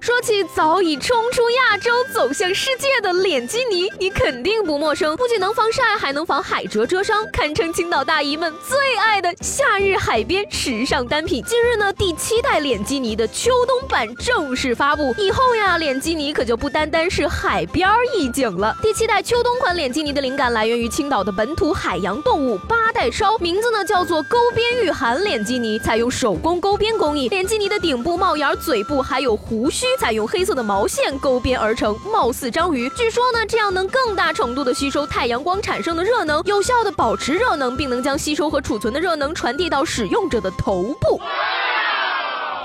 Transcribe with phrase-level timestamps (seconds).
[0.00, 5.16] 说起早已冲出亚洲走向世界的脸基尼，你肯定不陌生。
[5.16, 11.42] 不仅能防晒，还能防海蜇蜇伤，堪称青岛大姨们最爱的夏日海边时尚单品。
[11.44, 18.76] 近日呢，第七代脸基尼的秋冬版正式发布，以后呀，脸基尼可就不单单是海边意境了。
[18.80, 27.28] 第七代秋冬款脸基尼的灵感来源于青岛的本土海洋动物八代烧，名字呢叫做钩边御寒脸基尼，采用手工钩边工艺。
[27.28, 29.87] 脸基尼的顶部、帽檐、嘴部还有胡须。
[29.98, 32.88] 采用黑色的毛线勾编而成，貌似章鱼。
[32.90, 41.20] 据说呢，这样能更大程度的吸收太阳光产生的热能，有效的保持热能，并能将吸收和储存的热能传递到使用者的头部。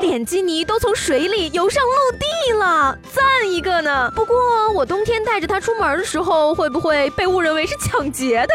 [0.02, 4.11] 脸基尼都从水里游上陆地了，赞一个呢！
[4.14, 4.36] 不过
[4.73, 8.53] 我冬天带着它出门的时候，会不会被误认为是抢劫的？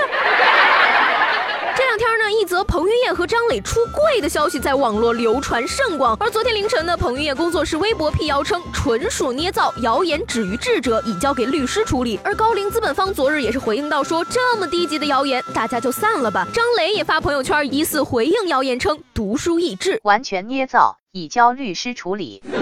[1.78, 6.16] 这两天呢，一则彭于晏和张磊出柜的消息在网络流传甚广。
[6.18, 12.18] 而昨天凌晨呢，彭于晏工作室微博辟谣称纯属捏造，谣言止于智者，已交给律师处理。
[12.24, 16.48] 而高瓴资本方昨日也是回应到说，这么低级的谣言，大家就散了吧。
[16.52, 20.96] 张磊也发朋友圈疑似回应谣言称，读书益智，完全捏造。
[21.18, 22.42] 已交律师处理。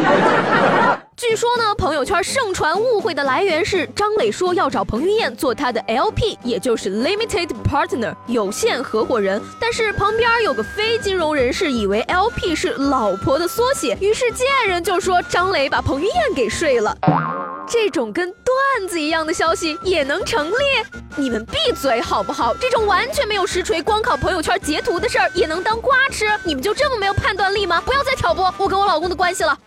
[1.17, 9.41] 据说呢，朋友圈盛传误会的来源是张磊说要找彭于晏做他的 LP，也就是 Limited Partner 有限合伙人。
[9.59, 16.95] 但是旁边有个非金融人士以为 LP 是老婆的缩写，于是贱人就说张磊把彭于晏给睡了。
[17.69, 20.55] 这种跟段子一样的消息也能成立？
[21.17, 22.55] 你们闭嘴好不好？
[22.61, 26.27] 这种完全没有实锤，光靠朋友圈截图的事儿也能当瓜吃？
[26.45, 27.81] 你们就这么没有判断力吗？
[27.85, 29.59] 不要再挑拨我跟我老公的关系了。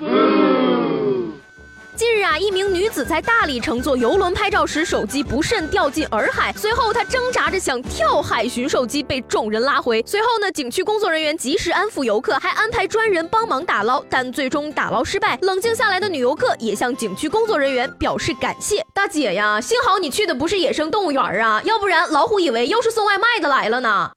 [1.99, 6.53] 近日啊，一名女子在大理乘坐游轮拍照时，手机不慎掉进洱海。
[6.53, 10.01] 随后她挣扎着想跳海寻手机，被众人拉回。
[10.07, 15.37] 随后呢，景区工作人员及时安抚游客，还安排专人帮忙打捞，但最终打捞失败。
[15.41, 24.09] 冷静下来的女游客也向景区工作人员表示感谢：“大姐呀，幸好你去的不是野生动物园啊，要不然老虎以为又是送外卖的来了呢。”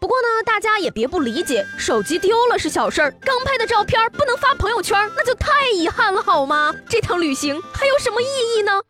[0.00, 6.74] 不过呢，大家也别不理解，手机丢了是小事儿，刚拍的照片不能发朋友圈，那就太遗憾了，好吗？
[6.88, 8.80] 这趟旅行还有什么意义呢？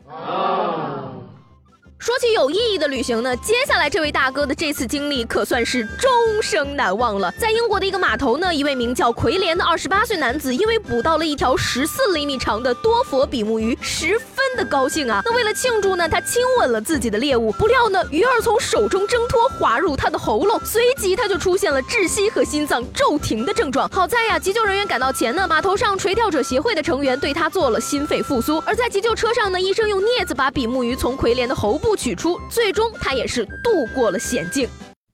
[2.01, 7.31] 说起有意义的旅行呢，接下来这位大哥的这次经历可算是终生难忘了。
[7.39, 15.21] 在英国的一个码头呢，一位名叫奎连的二十八岁男子，因为捕到了一条十四厘米长的多佛比目鱼，十分的高兴啊。
[15.27, 23.87] 那为了庆祝呢，他亲吻了自己的猎物，不料呢，鱼儿从手中挣脱，滑入他的喉咙，随即他就出现了窒息和心脏骤停的症状。
[23.91, 28.57] 好在呀，急救人员赶到前呢，码头上垂钓者协会的成员对他做了心肺复苏。
[28.65, 31.90] 而在急救车上呢，医生用镊子把比目鱼从奎连的喉部。
[31.97, 34.69] 取出，最终他也是度过了险境。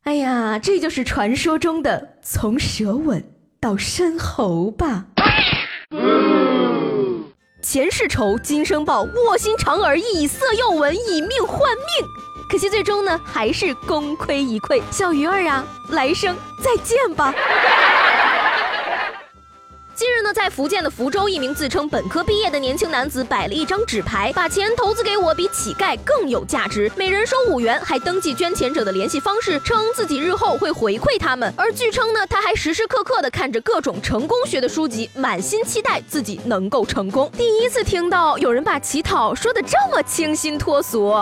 [0.05, 3.23] 哎呀，这就是传说中的从舌吻
[3.61, 5.07] 到深喉吧。
[7.63, 11.87] 前世仇，今生报，卧薪尝耳，以色诱吻，以命换命。
[12.49, 14.81] 可惜最终呢，还是功亏一篑。
[14.93, 17.35] 小鱼儿啊，来生再见吧。
[20.27, 31.55] 近日呢，在福建的福州，一名自称本科毕业的年轻男子摆了一张纸牌，把钱投资给我比乞丐更有价值，每人收五元，还登记捐钱者的联系方式，称自己日后会回馈他们。
[31.57, 37.31] 而据称呢，他还时时刻刻的看着各种成功学的书籍，满心期待自己能够成功。
[37.37, 41.15] 第一次听到有人把乞讨说的这么清新脱俗，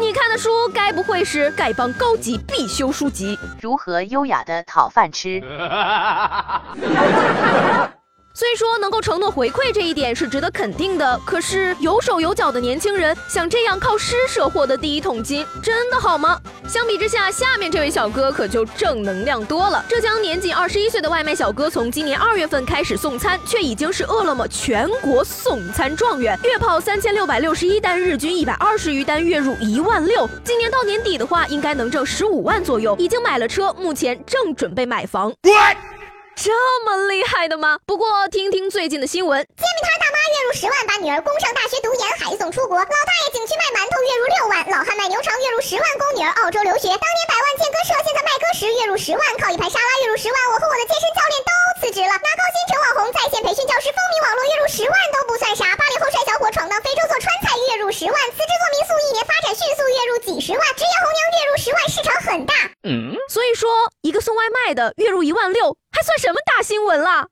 [0.00, 3.38] 你看的书该不会是丐帮高级必修书籍？
[3.60, 5.40] 如何优雅的讨饭吃？
[8.34, 16.40] 虽说能够承诺回馈这一点是值得肯定的，可是有手有脚的年轻人想这样靠施舍获得第一桶金，真的好吗？
[16.68, 19.84] 相比之下，下面这位小哥可就正能量多了。
[19.88, 30.30] 浙江年仅二十一岁的外卖小哥，从今年二月份开始送餐，却已经是饿了么全国送餐状元，月跑三千六百六十一单，日均一百二十余单，月入一万六。
[30.44, 32.94] 今年到年底的话，应该能挣十五万左右。
[33.00, 35.32] 已经买了车，目前正准备买房。
[36.38, 36.54] 这
[36.86, 37.78] 么厉害的吗？
[37.84, 46.86] 不过听听最近的新闻，煎饼摊大妈月入十万，把女儿供上大学读研，还送出国；老大爷景区卖馒头，月入六万；老汉卖牛肠，月入十万，供女儿澳洲留学。
[46.94, 50.38] 当年百万建歌社，现在卖歌时月入十万，靠一盘沙拉月入十万。
[61.10, 62.54] 娘月入十万，市场很大。
[62.84, 63.68] 嗯，所以说
[64.02, 67.26] 一个送外卖的月入一万六，还算什么大新闻啦？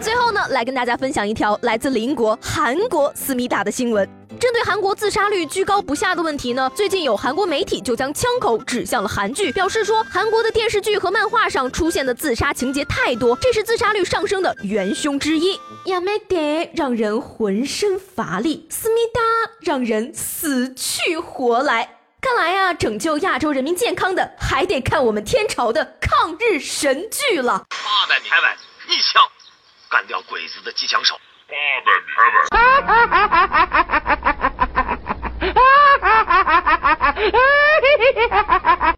[0.00, 4.19] 最后呢，来跟大家分享一条来自邻国韩国思密达的新闻。
[4.40, 15.60] 针对韩国自杀率居高不下的问题呢，最近有韩国媒体就将枪口指向了韩剧，表示说韩国的电视剧和漫画上出现的自杀情节太多，这是自杀率上升的元凶之一。
[15.84, 19.20] 亚美得让人浑身乏力，思密达
[19.60, 21.98] 让人死去活来。
[22.22, 27.66] 看来呀，拯救亚洲人民健康的还得看我们天朝的抗日神剧了。
[27.68, 28.56] 八百米开外
[28.88, 29.22] 一枪
[29.90, 31.14] 干掉鬼子的机枪手。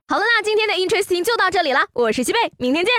[0.08, 2.94] 好了，那今天的 Interesting 就到这里了，我是西贝，明天见。